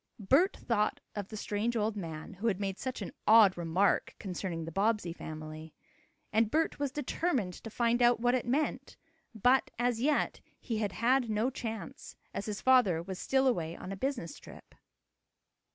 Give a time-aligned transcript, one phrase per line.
[0.17, 4.65] Bert thought of the strange old man, who had made such an odd remark concerning
[4.65, 5.75] the Bobbsey family.
[6.33, 8.97] And Bert was determined to find out what it meant,
[9.35, 13.91] but, as yet, he had had no chance, as his father was still away on
[13.91, 14.73] a business trip.